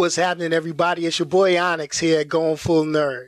[0.00, 1.04] What's happening, everybody?
[1.04, 3.26] It's your boy Onyx here, going full nerd.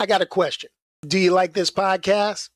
[0.00, 0.70] I got a question.
[1.06, 2.50] Do you like this podcast?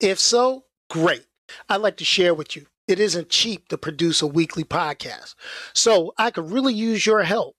[0.00, 1.24] If so, great.
[1.70, 2.66] I'd like to share with you.
[2.86, 5.34] It isn't cheap to produce a weekly podcast,
[5.72, 7.56] so I could really use your help.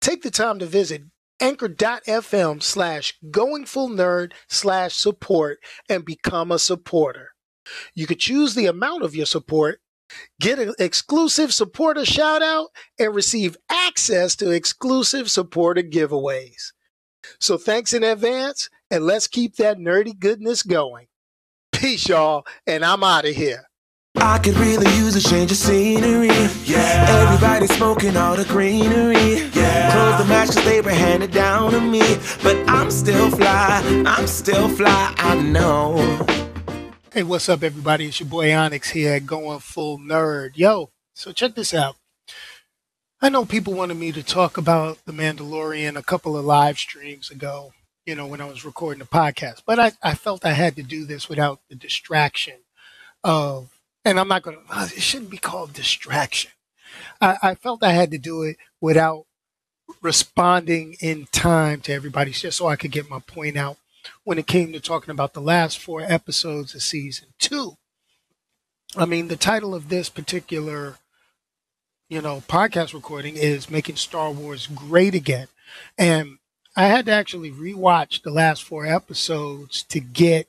[0.00, 1.02] Take the time to visit
[1.38, 7.34] anchor.fm slash going full nerd slash support and become a supporter.
[7.94, 9.80] You could choose the amount of your support
[10.40, 12.68] Get an exclusive supporter shout out
[12.98, 16.72] and receive access to exclusive supporter giveaways.
[17.40, 21.06] So thanks in advance, and let's keep that nerdy goodness going.
[21.72, 23.68] Peace, y'all, and I'm out of here.
[24.16, 26.28] I could really use a change of scenery.
[26.64, 27.28] Yeah.
[27.28, 29.48] Everybody smoking all the greenery.
[29.52, 29.92] Yeah.
[29.92, 32.02] Clothes the match cause they were handed down to me.
[32.42, 36.47] But I'm still fly, I'm still fly, I know.
[37.10, 38.08] Hey, what's up, everybody?
[38.08, 40.50] It's your boy Onyx here, going full nerd.
[40.56, 41.96] Yo, so check this out.
[43.22, 47.30] I know people wanted me to talk about The Mandalorian a couple of live streams
[47.30, 47.72] ago,
[48.04, 50.82] you know, when I was recording the podcast, but I, I felt I had to
[50.82, 52.56] do this without the distraction
[53.24, 53.70] of,
[54.04, 56.50] and I'm not going to, it shouldn't be called distraction.
[57.22, 59.24] I, I felt I had to do it without
[60.02, 63.78] responding in time to everybody, just so I could get my point out
[64.24, 67.76] when it came to talking about the last four episodes of season two.
[68.96, 70.96] I mean, the title of this particular,
[72.08, 75.48] you know, podcast recording is Making Star Wars Great Again.
[75.98, 76.38] And
[76.74, 80.48] I had to actually rewatch the last four episodes to get,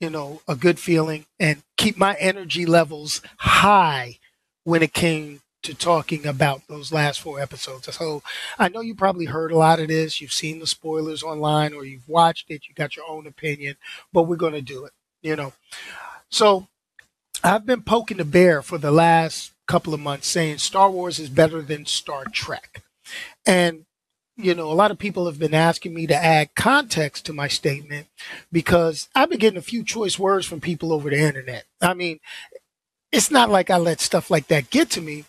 [0.00, 4.18] you know, a good feeling and keep my energy levels high
[4.64, 7.94] when it came to talking about those last four episodes.
[7.94, 8.22] So
[8.58, 10.20] I know you probably heard a lot of this.
[10.20, 12.68] You've seen the spoilers online or you've watched it.
[12.68, 13.76] You got your own opinion,
[14.12, 15.52] but we're going to do it, you know.
[16.30, 16.66] So
[17.42, 21.28] I've been poking the bear for the last couple of months saying Star Wars is
[21.28, 22.82] better than Star Trek.
[23.46, 23.84] And
[24.36, 27.48] you know, a lot of people have been asking me to add context to my
[27.48, 28.06] statement
[28.50, 31.64] because I've been getting a few choice words from people over the internet.
[31.80, 32.20] I mean,
[33.12, 35.24] it's not like I let stuff like that get to me,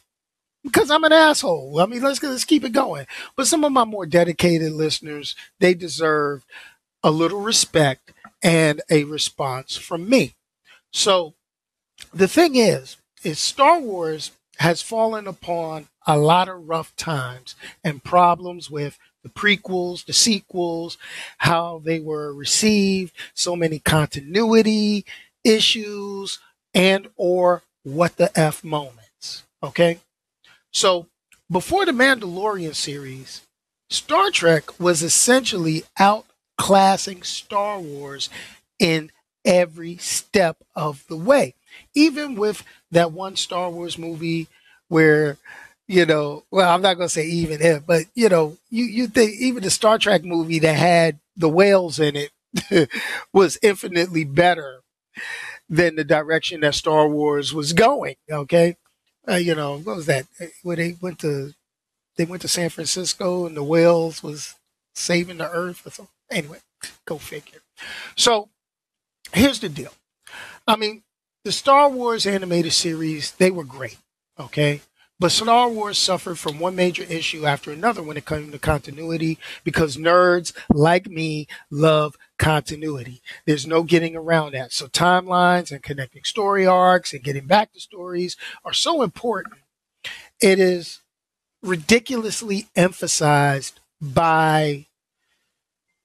[0.63, 1.79] because I'm an asshole.
[1.79, 3.07] I mean, let's let's keep it going.
[3.35, 6.45] But some of my more dedicated listeners, they deserve
[7.03, 8.13] a little respect
[8.43, 10.35] and a response from me.
[10.91, 11.33] So
[12.13, 18.03] the thing is, is Star Wars has fallen upon a lot of rough times and
[18.03, 20.97] problems with the prequels, the sequels,
[21.39, 25.05] how they were received, so many continuity
[25.43, 26.39] issues
[26.73, 29.43] and or what the F moments.
[29.63, 29.99] Okay.
[30.71, 31.07] So
[31.49, 33.41] before the Mandalorian series,
[33.89, 38.29] Star Trek was essentially outclassing Star Wars
[38.79, 39.11] in
[39.45, 41.55] every step of the way.
[41.93, 44.47] Even with that one Star Wars movie
[44.87, 45.37] where,
[45.87, 49.07] you know, well, I'm not going to say even if, but, you know, you, you
[49.07, 52.89] think even the Star Trek movie that had the whales in it
[53.33, 54.81] was infinitely better
[55.69, 58.15] than the direction that Star Wars was going.
[58.31, 58.77] Okay
[59.27, 60.27] uh, you know, what was that?
[60.39, 61.53] Uh, where they went to,
[62.17, 64.55] they went to San Francisco and the whales was
[64.95, 66.13] saving the earth or something.
[66.31, 66.59] Anyway,
[67.05, 67.61] go figure.
[68.15, 68.49] So
[69.33, 69.93] here's the deal.
[70.67, 71.03] I mean,
[71.43, 73.97] the Star Wars animated series, they were great.
[74.39, 74.81] Okay.
[75.19, 79.37] But Star Wars suffered from one major issue after another when it came to continuity
[79.63, 83.21] because nerds like me love continuity.
[83.45, 84.73] There's no getting around that.
[84.73, 88.35] So timelines and connecting story arcs and getting back to stories
[88.65, 89.55] are so important.
[90.41, 91.01] It is
[91.61, 94.87] ridiculously emphasized by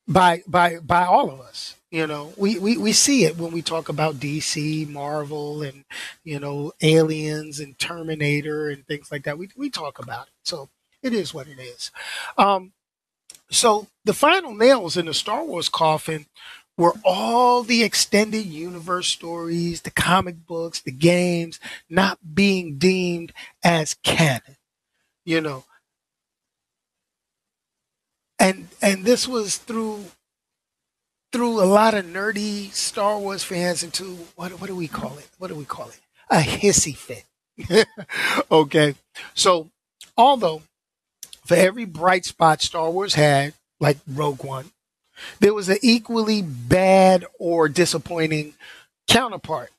[0.06, 1.76] by by by all of us.
[1.90, 5.84] You know, we, we, we see it when we talk about DC, Marvel, and,
[6.24, 9.38] you know, aliens and Terminator and things like that.
[9.38, 10.32] We, we talk about it.
[10.42, 10.68] So
[11.00, 11.92] it is what it is.
[12.36, 12.72] Um,
[13.50, 16.26] so the final nails in the Star Wars coffin
[16.78, 21.58] were all the extended universe stories, the comic books, the games
[21.88, 23.32] not being deemed
[23.64, 24.56] as canon.
[25.24, 25.64] You know,
[28.38, 30.04] and and this was through
[31.32, 34.04] through a lot of nerdy Star Wars fans into
[34.36, 35.28] what what do we call it?
[35.38, 36.00] What do we call it?
[36.30, 37.24] A hissy fit.
[38.50, 38.94] okay.
[39.34, 39.70] So
[40.16, 40.62] although
[41.46, 44.70] for every bright spot Star Wars had, like Rogue One,
[45.40, 48.54] there was an equally bad or disappointing
[49.06, 49.70] counterpart,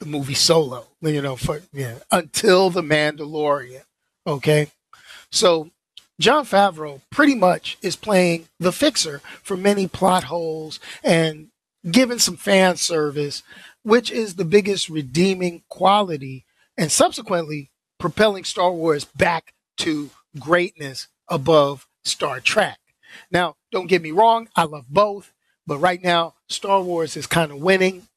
[0.00, 3.82] the movie Solo, you know, for yeah, until the Mandalorian.
[4.26, 4.68] Okay.
[5.30, 5.70] So
[6.18, 11.48] Jon Favreau pretty much is playing the fixer for many plot holes and
[11.90, 13.42] giving some fan service,
[13.82, 16.44] which is the biggest redeeming quality
[16.76, 22.78] and subsequently propelling Star Wars back to greatness above Star Trek.
[23.30, 25.32] Now, don't get me wrong, I love both,
[25.66, 28.08] but right now, Star Wars is kind of winning,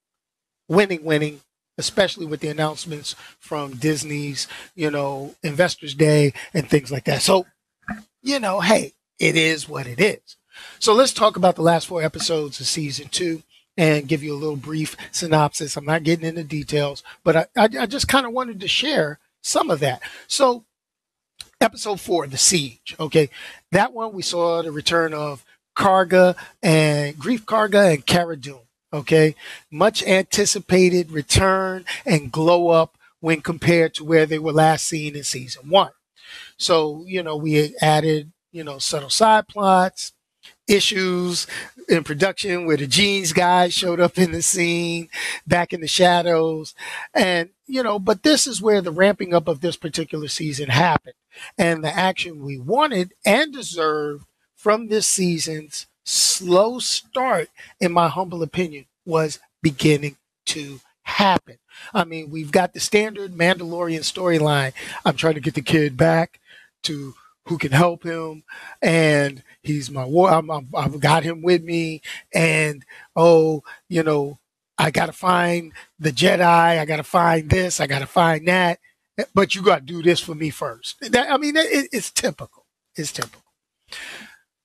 [0.68, 1.42] winning, winning,
[1.78, 7.22] especially with the announcements from Disney's, you know, Investors Day and things like that.
[7.22, 7.46] So,
[8.22, 10.38] you know, hey, it is what it is.
[10.80, 13.44] So let's talk about the last four episodes of season two
[13.78, 15.78] and give you a little brief synopsis.
[15.78, 19.20] I'm not getting into details, but I, I, I just kind of wanted to share
[19.42, 20.02] some of that.
[20.28, 20.66] So,
[21.62, 22.96] episode four, The Siege.
[23.00, 23.30] Okay.
[23.72, 25.44] That one we saw the return of
[25.78, 28.60] Karga and Greef Karga and Cara Dune.
[28.94, 29.36] Okay.
[29.72, 35.24] Much anticipated return and glow up when compared to where they were last seen in
[35.24, 35.92] season one.
[36.58, 40.14] So, you know, we added, you know, subtle side plots,
[40.68, 41.48] issues
[41.88, 45.08] in production where the jeans guy showed up in the scene
[45.46, 46.76] back in the shadows
[47.14, 51.14] and you know but this is where the ramping up of this particular season happened
[51.58, 54.26] and the action we wanted and deserved
[54.56, 57.50] from this season's slow start
[57.80, 61.58] in my humble opinion was beginning to happen.
[61.94, 64.74] I mean we've got the standard mandalorian storyline.
[65.06, 66.40] I'm trying to get the kid back
[66.84, 67.14] to
[67.48, 68.44] who can help him
[68.82, 72.02] and he's my war I'm, i've got him with me
[72.34, 72.86] and
[73.16, 74.38] oh you know
[74.78, 78.80] i gotta find the jedi i gotta find this i gotta find that
[79.34, 82.66] but you gotta do this for me first that, i mean it, it's typical
[82.96, 83.42] it's typical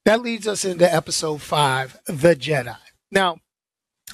[0.05, 2.77] that leads us into episode five the jedi
[3.11, 3.39] now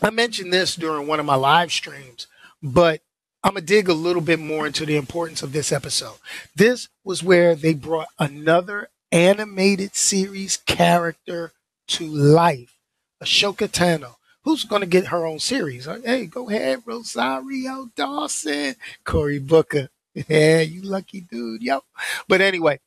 [0.03, 2.27] i mentioned this during one of my live streams
[2.63, 3.01] but
[3.43, 6.17] I'm going to dig a little bit more into the importance of this episode.
[6.57, 11.53] This was where they brought another animated series character
[11.89, 12.75] to life,
[13.23, 15.87] Ahsoka Tano, who's going to get her own series.
[16.05, 18.75] Hey, go ahead, Rosario Dawson,
[19.05, 19.89] Cory Booker.
[20.29, 21.81] Yeah, you lucky dude, yo.
[22.27, 22.81] But anyway,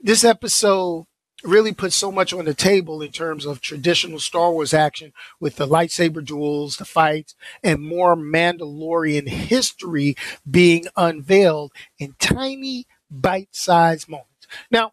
[0.00, 1.06] this episode
[1.44, 5.56] really put so much on the table in terms of traditional Star Wars action with
[5.56, 10.16] the lightsaber duels, the fights, and more Mandalorian history
[10.50, 14.46] being unveiled in tiny bite sized moments.
[14.70, 14.92] Now,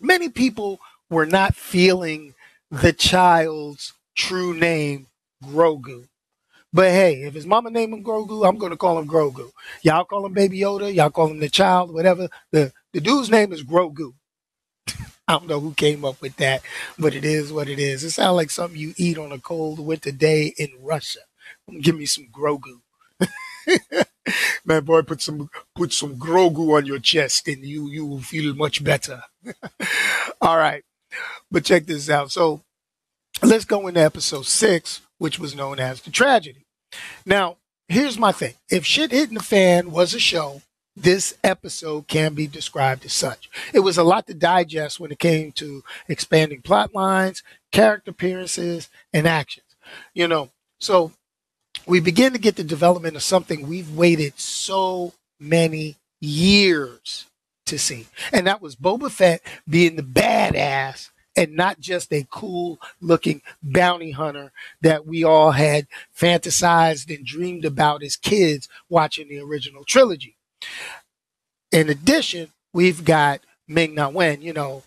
[0.00, 0.80] many people
[1.10, 2.34] were not feeling
[2.70, 5.08] the child's true name,
[5.44, 6.08] Grogu.
[6.72, 9.50] But hey, if his mama named him Grogu, I'm to call him Grogu.
[9.82, 12.28] Y'all call him Baby Yoda, y'all call him the child, whatever.
[12.50, 14.14] The, the dude's name is Grogu.
[15.28, 16.62] I don't know who came up with that,
[16.98, 18.04] but it is what it is.
[18.04, 21.20] It sounds like something you eat on a cold winter day in Russia.
[21.80, 22.80] Give me some Grogu.
[24.64, 28.54] Man, boy, put some put some Grogu on your chest, and you you will feel
[28.54, 29.22] much better.
[30.40, 30.84] All right,
[31.50, 32.30] but check this out.
[32.32, 32.62] So
[33.42, 36.61] let's go into episode six, which was known as the tragedy.
[37.24, 37.56] Now,
[37.88, 40.62] here's my thing: if shit hitting the fan was a show,
[40.96, 43.48] this episode can be described as such.
[43.72, 48.88] It was a lot to digest when it came to expanding plot lines, character appearances,
[49.12, 49.66] and actions.
[50.14, 51.12] You know, so
[51.86, 57.26] we begin to get the development of something we've waited so many years
[57.66, 58.06] to see.
[58.32, 64.10] And that was Boba Fett being the badass and not just a cool looking bounty
[64.10, 65.86] hunter that we all had
[66.16, 70.36] fantasized and dreamed about as kids watching the original trilogy.
[71.70, 74.82] In addition, we've got Ming Na Wen, you know,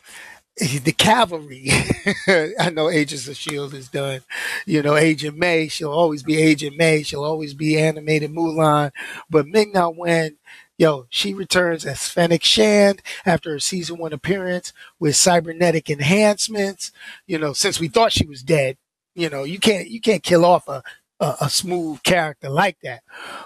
[0.58, 1.68] the cavalry.
[2.60, 4.22] I know Agents of Shield is done.
[4.66, 7.04] You know, Agent May, she'll always be Agent May.
[7.04, 8.92] She'll always be animated Mulan.
[9.30, 10.38] But Ming Na Wen,
[10.78, 16.92] yo, she returns as Fennec Shand after her season one appearance with cybernetic enhancements.
[17.28, 18.78] You know, since we thought she was dead,
[19.16, 20.84] you know, you can't you can't kill off a
[21.20, 23.04] a, a smooth character like that.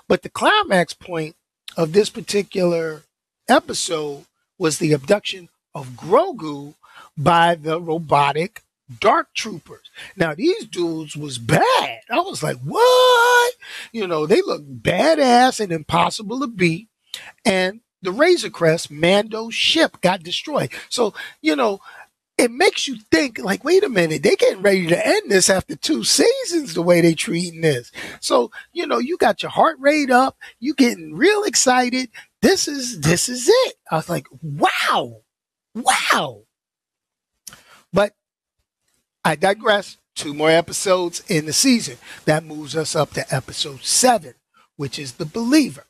[0.07, 1.35] But the climax point
[1.77, 3.03] of this particular
[3.47, 4.25] episode
[4.57, 6.73] was the abduction of Grogu
[7.17, 8.63] by the robotic
[8.99, 9.89] dark troopers.
[10.15, 11.99] Now these dudes was bad.
[12.09, 13.53] I was like, what?
[13.91, 16.87] You know, they look badass and impossible to beat.
[17.45, 20.71] And the Razor Crest Mando ship got destroyed.
[20.89, 21.79] So, you know,
[22.37, 25.75] it makes you think like, wait a minute, they getting ready to end this after
[25.75, 27.91] two seasons the way they treating this.
[28.21, 32.09] So, you know, you got your heart rate up, you getting real excited.
[32.41, 33.75] This is this is it.
[33.91, 35.17] I was like, wow.
[35.75, 36.43] Wow.
[37.91, 38.13] But
[39.25, 39.97] I digress.
[40.15, 41.97] Two more episodes in the season.
[42.25, 44.33] That moves us up to episode seven,
[44.75, 45.85] which is The Believer.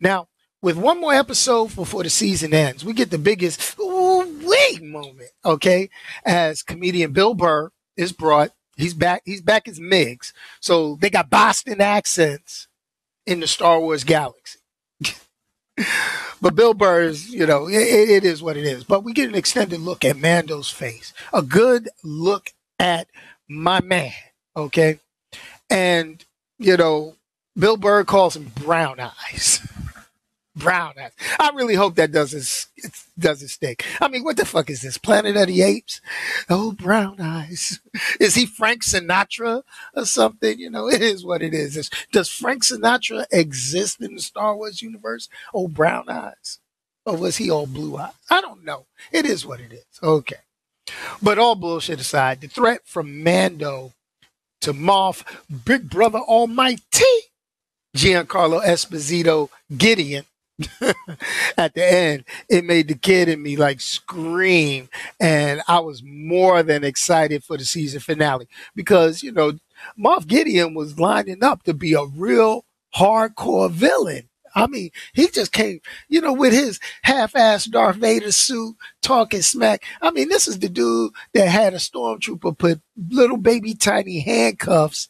[0.00, 0.28] Now,
[0.62, 5.90] with one more episode before the season ends, we get the biggest wait moment, okay?
[6.24, 10.32] As comedian Bill Burr is brought, he's back, he's back as Migs.
[10.60, 12.68] So they got Boston accents
[13.26, 14.60] in the Star Wars galaxy.
[16.40, 18.84] But Bill Burr is, you know, it, it is what it is.
[18.84, 23.08] But we get an extended look at Mando's face, a good look at
[23.48, 24.12] my man.
[24.56, 25.00] Okay,
[25.70, 26.24] and
[26.58, 27.16] you know,
[27.58, 29.66] Bill Burr calls him brown eyes.
[30.56, 31.12] brown eyes.
[31.38, 32.66] I really hope that doesn't
[33.18, 33.84] doesn't stick.
[34.00, 34.98] I mean, what the fuck is this?
[34.98, 36.00] Planet of the Apes?
[36.48, 37.80] Oh, brown eyes.
[38.20, 39.62] Is he Frank Sinatra
[39.94, 40.58] or something?
[40.58, 41.76] You know, it is what it is.
[41.76, 45.28] It's, does Frank Sinatra exist in the Star Wars universe?
[45.54, 46.58] Oh, brown eyes.
[47.04, 48.12] Or was he all blue eyes?
[48.30, 48.86] I don't know.
[49.12, 49.84] It is what it is.
[50.02, 50.36] Okay.
[51.22, 53.92] But all bullshit aside, the threat from Mando
[54.60, 55.24] to Moff,
[55.64, 57.04] Big Brother Almighty,
[57.96, 60.24] Giancarlo Esposito Gideon,
[61.58, 64.88] at the end, it made the kid in me like scream.
[65.20, 69.52] And I was more than excited for the season finale because, you know,
[69.98, 72.64] Moff Gideon was lining up to be a real
[72.96, 74.28] hardcore villain.
[74.54, 79.84] I mean, he just came, you know, with his half-ass Darth Vader suit, talking smack.
[80.00, 85.08] I mean, this is the dude that had a stormtrooper put little baby tiny handcuffs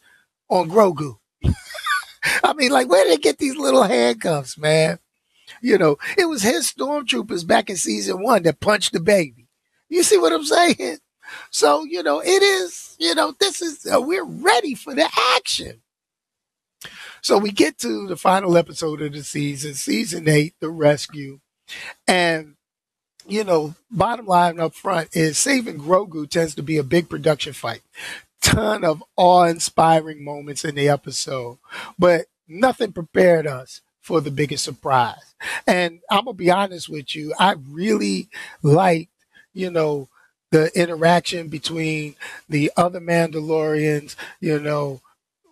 [0.49, 1.17] on Grogu.
[2.43, 4.99] I mean, like, where did they get these little handcuffs, man?
[5.61, 9.47] You know, it was his stormtroopers back in season one that punched the baby.
[9.89, 10.97] You see what I'm saying?
[11.51, 15.81] So, you know, it is, you know, this is, uh, we're ready for the action.
[17.21, 21.39] So we get to the final episode of the season, season eight, The Rescue.
[22.07, 22.55] And,
[23.27, 27.53] you know, bottom line up front is saving Grogu tends to be a big production
[27.53, 27.81] fight.
[28.41, 31.57] Ton of awe inspiring moments in the episode,
[31.99, 35.35] but nothing prepared us for the biggest surprise.
[35.67, 38.29] And I'm gonna be honest with you, I really
[38.63, 39.11] liked,
[39.53, 40.07] you know,
[40.51, 42.15] the interaction between
[42.47, 45.01] the other Mandalorians, you know,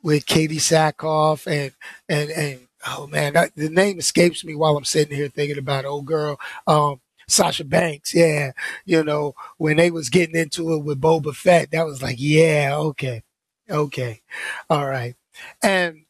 [0.04, 1.74] with Katee Sackhoff and
[2.08, 5.84] and and oh man, that, the name escapes me while I'm sitting here thinking about
[5.84, 6.40] old girl.
[6.66, 8.54] Um, Sasha Banks, yeah,
[8.86, 12.72] you know, when they was getting into it with Boba Fett, that was like, yeah,
[12.76, 13.24] okay,
[13.70, 14.22] okay,
[14.70, 15.16] all right,
[15.62, 16.05] and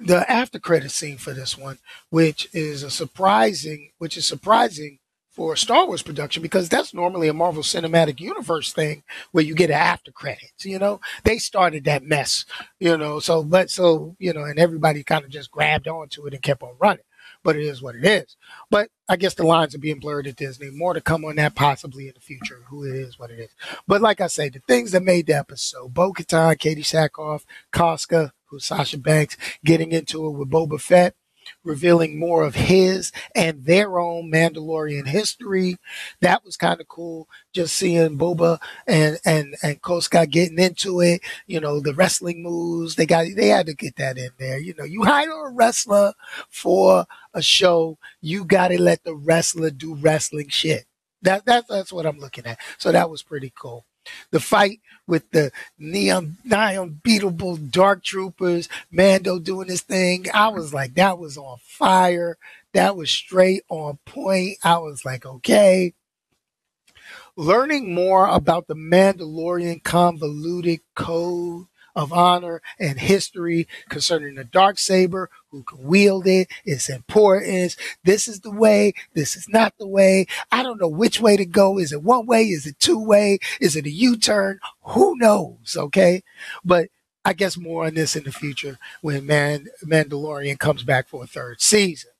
[0.00, 1.78] the after credit scene for this one,
[2.10, 4.98] which is a surprising, which is surprising
[5.30, 9.02] for a Star Wars production because that's normally a Marvel Cinematic Universe thing
[9.32, 10.64] where you get after credits.
[10.64, 12.44] You know, they started that mess.
[12.78, 16.34] You know, so but so you know, and everybody kind of just grabbed onto it
[16.34, 17.04] and kept on running.
[17.42, 18.36] But it is what it is.
[18.70, 20.70] But I guess the lines are being blurred at Disney.
[20.70, 22.64] More to come on that possibly in the future.
[22.68, 23.50] Who it is, what it is.
[23.86, 28.64] But like I say, the things that made the episode: Bo-Katan, Katee Sackhoff, Koska, who's
[28.66, 31.14] Sasha Banks, getting into it with Boba Fett,
[31.64, 35.76] revealing more of his and their own Mandalorian history.
[36.20, 37.28] That was kind of cool.
[37.52, 41.20] Just seeing Boba and and and Koska getting into it.
[41.46, 42.96] You know the wrestling moves.
[42.96, 44.58] They got they had to get that in there.
[44.58, 46.14] You know you hire a wrestler
[46.48, 47.98] for a show.
[48.20, 50.86] You got to let the wrestler do wrestling shit.
[51.22, 52.58] That, that that's what I'm looking at.
[52.78, 53.84] So that was pretty cool.
[54.30, 60.26] The fight with the neon, nigh unbeatable dark troopers, Mando doing his thing.
[60.32, 62.38] I was like, that was on fire.
[62.72, 64.58] That was straight on point.
[64.62, 65.94] I was like, okay.
[67.36, 75.30] Learning more about the Mandalorian convoluted code of honor and history concerning the dark saber,
[75.50, 77.76] who can wield it, its importance.
[78.04, 78.92] This is the way.
[79.14, 80.26] This is not the way.
[80.52, 81.78] I don't know which way to go.
[81.78, 82.44] Is it one way?
[82.44, 83.38] Is it two way?
[83.60, 84.60] Is it a U turn?
[84.82, 85.76] Who knows?
[85.76, 86.22] Okay.
[86.64, 86.88] But
[87.24, 91.26] I guess more on this in the future when Man- Mandalorian comes back for a
[91.26, 92.10] third season.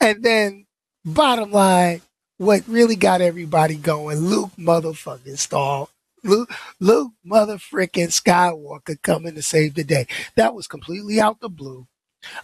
[0.00, 0.66] And then
[1.04, 2.02] bottom line,
[2.36, 5.90] what really got everybody going, Luke motherfucking Stall
[6.24, 10.06] Luke, Luke motherfucking Skywalker coming to save the day.
[10.36, 11.86] That was completely out the blue.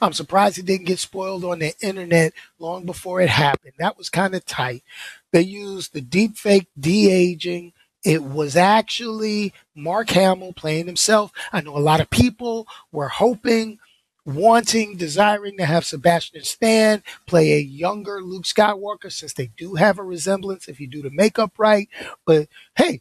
[0.01, 3.75] I'm surprised it didn't get spoiled on the internet long before it happened.
[3.79, 4.85] That was kind of tight.
[5.33, 7.73] They used the deep fake de aging.
[8.05, 11.33] It was actually Mark Hamill playing himself.
[11.53, 13.79] I know a lot of people were hoping,
[14.25, 19.99] wanting, desiring to have Sebastian Stan play a younger Luke Skywalker since they do have
[19.99, 21.89] a resemblance if you do the makeup right.
[22.27, 23.01] But hey,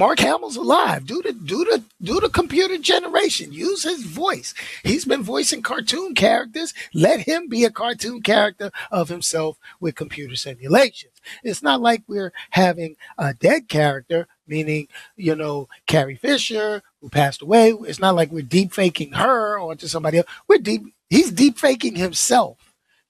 [0.00, 1.04] Mark Hamill's alive.
[1.04, 3.52] Do the do the do the computer generation.
[3.52, 4.54] Use his voice.
[4.82, 6.72] He's been voicing cartoon characters.
[6.94, 11.12] Let him be a cartoon character of himself with computer simulations.
[11.44, 17.42] It's not like we're having a dead character, meaning, you know, Carrie Fisher, who passed
[17.42, 17.72] away.
[17.72, 20.28] It's not like we're deep faking her onto somebody else.
[20.48, 20.80] We're deep
[21.10, 22.56] he's deep faking himself.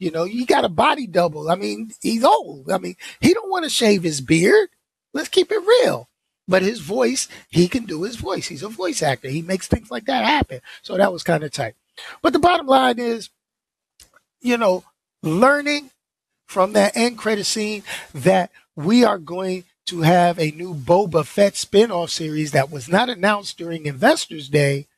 [0.00, 1.50] You know, you got a body double.
[1.50, 2.68] I mean, he's old.
[2.68, 4.70] I mean, he don't want to shave his beard.
[5.14, 6.09] Let's keep it real.
[6.50, 8.48] But his voice, he can do his voice.
[8.48, 9.28] He's a voice actor.
[9.28, 10.60] He makes things like that happen.
[10.82, 11.76] So that was kind of tight.
[12.22, 13.30] But the bottom line is,
[14.40, 14.82] you know,
[15.22, 15.90] learning
[16.46, 21.56] from that end credit scene that we are going to have a new Boba Fett
[21.56, 24.88] spin-off series that was not announced during Investors Day.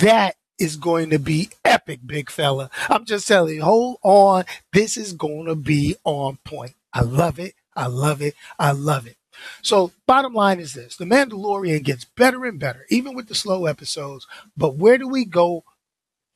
[0.00, 2.70] That is going to be epic, big fella.
[2.88, 4.44] I'm just telling you, hold on.
[4.72, 6.76] This is going to be on point.
[6.94, 7.54] I love it.
[7.76, 8.34] I love it.
[8.58, 9.16] I love it.
[9.62, 13.66] So, bottom line is this The Mandalorian gets better and better, even with the slow
[13.66, 14.26] episodes.
[14.56, 15.64] But where do we go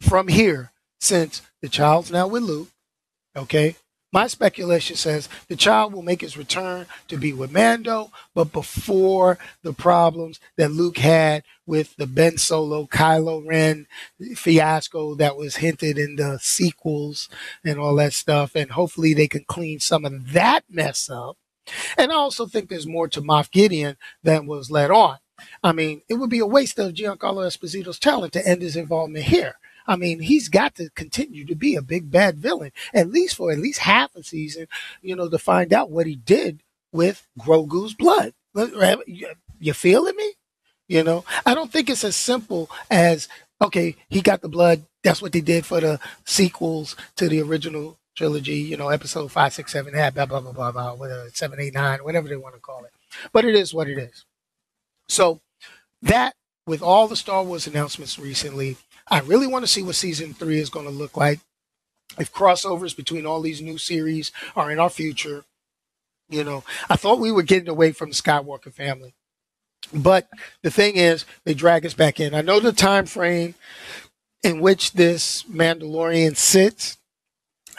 [0.00, 2.68] from here since the child's now with Luke?
[3.36, 3.76] Okay.
[4.12, 9.36] My speculation says the child will make his return to be with Mando, but before
[9.62, 13.86] the problems that Luke had with the Ben Solo Kylo Ren
[14.34, 17.28] fiasco that was hinted in the sequels
[17.64, 18.54] and all that stuff.
[18.54, 21.36] And hopefully they can clean some of that mess up.
[21.96, 25.18] And I also think there's more to Moff Gideon than was let on.
[25.62, 29.26] I mean, it would be a waste of Giancarlo Esposito's talent to end his involvement
[29.26, 29.56] here.
[29.86, 33.52] I mean, he's got to continue to be a big bad villain, at least for
[33.52, 34.66] at least half a season,
[35.02, 38.32] you know, to find out what he did with Grogu's blood.
[39.58, 40.32] You feeling me?
[40.88, 43.28] You know, I don't think it's as simple as,
[43.60, 44.84] okay, he got the blood.
[45.04, 49.52] That's what they did for the sequels to the original trilogy, you know, episode five,
[49.52, 52.54] six, seven, blah, blah, blah, blah, blah, whatever, uh, seven, eight, nine, whatever they want
[52.54, 52.90] to call it.
[53.32, 54.24] But it is what it is.
[55.08, 55.40] So
[56.02, 56.34] that,
[56.66, 58.76] with all the Star Wars announcements recently,
[59.08, 61.40] I really want to see what season three is going to look like.
[62.18, 65.44] If crossovers between all these new series are in our future,
[66.28, 69.14] you know, I thought we were getting away from the Skywalker family.
[69.92, 70.28] But
[70.62, 72.34] the thing is, they drag us back in.
[72.34, 73.54] I know the time frame
[74.42, 76.98] in which this Mandalorian sits.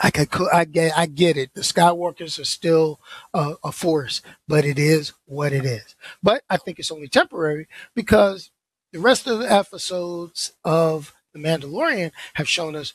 [0.02, 1.54] I could, I get, I get it.
[1.54, 3.00] The Skywalkers are still
[3.34, 5.96] a, a force, but it is what it is.
[6.22, 8.52] But I think it's only temporary because
[8.94, 12.94] the rest of the episodes of The Mandalorian have shown us,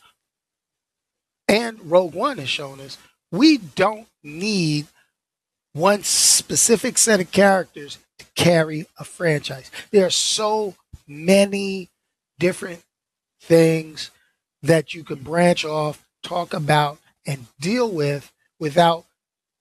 [1.49, 2.99] and Rogue One has shown us,
[3.30, 4.87] we don't need
[5.73, 9.71] one specific set of characters to carry a franchise.
[9.90, 10.76] There are so
[11.07, 11.90] many
[12.38, 12.83] different
[13.40, 14.11] things
[14.62, 19.04] that you can branch off, talk about, and deal with without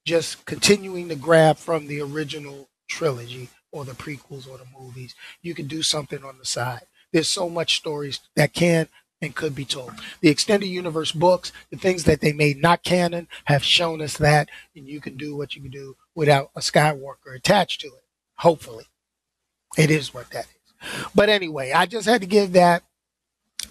[0.05, 5.15] just continuing to grab from the original trilogy or the prequels or the movies.
[5.41, 6.83] You can do something on the side.
[7.13, 8.87] There's so much stories that can
[9.21, 9.93] and could be told.
[10.21, 14.49] The extended universe books, the things that they made not canon, have shown us that,
[14.75, 18.03] and you can do what you can do without a Skywalker attached to it.
[18.37, 18.85] Hopefully,
[19.77, 21.07] it is what that is.
[21.13, 22.83] But anyway, I just had to give that,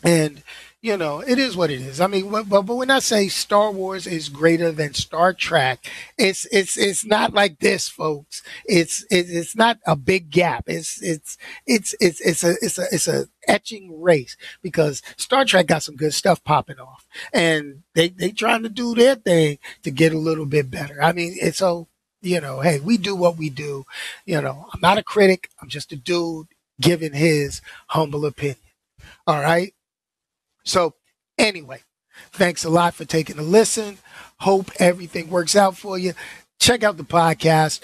[0.04, 0.42] and
[0.82, 2.00] you know, it is what it is.
[2.00, 6.46] I mean, but, but when I say Star Wars is greater than Star Trek, it's
[6.50, 8.42] it's it's not like this, folks.
[8.64, 10.64] It's it's, it's not a big gap.
[10.68, 15.66] It's it's it's it's it's a it's a it's a etching race because Star Trek
[15.66, 19.90] got some good stuff popping off, and they they trying to do their thing to
[19.90, 21.02] get a little bit better.
[21.02, 21.88] I mean, it's so
[22.22, 23.84] you know, hey, we do what we do.
[24.24, 25.50] You know, I'm not a critic.
[25.60, 26.46] I'm just a dude
[26.80, 28.56] giving his humble opinion.
[29.26, 29.74] All right.
[30.64, 30.94] So,
[31.38, 31.82] anyway,
[32.32, 33.98] thanks a lot for taking a listen.
[34.38, 36.14] Hope everything works out for you.
[36.58, 37.80] Check out the podcast,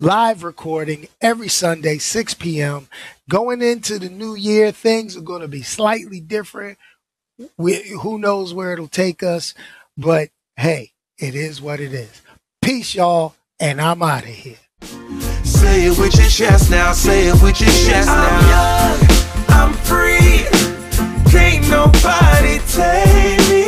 [0.00, 2.88] live recording every Sunday, 6 p.m.
[3.28, 6.78] Going into the new year, things are going to be slightly different.
[7.56, 9.54] We, who knows where it'll take us,
[9.96, 12.22] but hey, it is what it is.
[12.60, 14.56] Peace, y'all, and I'm out of here.
[15.44, 19.12] Say it with your chest now, say it with your chest now
[21.72, 23.61] nobody take me